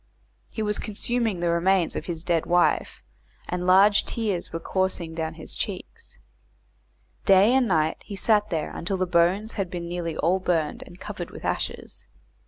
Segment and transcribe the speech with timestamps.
[0.49, 3.03] He was consuming the remains of his dead wife,
[3.47, 6.17] and large tears were coursing down his cheeks.
[7.23, 10.99] Day and night he sat there until the bones had been nearly all burned and
[10.99, 12.07] covered with ashes.